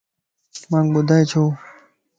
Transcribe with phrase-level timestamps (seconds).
[0.69, 1.43] مانک ٻدائي ڇو؟